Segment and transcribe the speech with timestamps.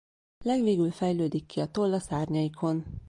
[0.43, 2.85] Legvégül fejlődik ki a toll a szárnyaikon.